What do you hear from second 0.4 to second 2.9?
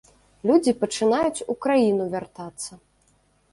Людзі пачынаюць у краіну вяртацца.